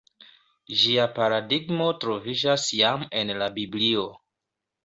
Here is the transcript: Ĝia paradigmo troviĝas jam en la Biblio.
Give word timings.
Ĝia 0.83 1.03
paradigmo 1.17 1.89
troviĝas 2.05 2.67
jam 2.81 3.07
en 3.21 3.37
la 3.43 3.51
Biblio. 3.59 4.09